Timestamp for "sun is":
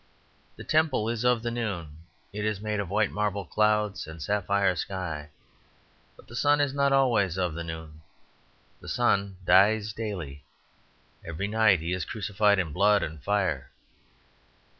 6.35-6.73